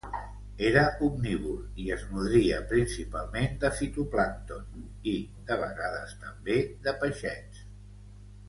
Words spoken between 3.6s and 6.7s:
de fitoplàncton i, de vegades també,